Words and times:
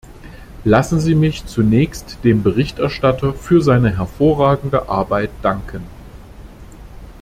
Lassen 0.63 0.99
Sie 0.99 1.13
mich 1.13 1.45
zunächst 1.45 2.17
dem 2.23 2.41
Berichterstatter 2.41 3.33
für 3.35 3.61
seine 3.61 3.99
hervorragende 3.99 4.89
Arbeit 4.89 5.29
danken. 5.43 5.83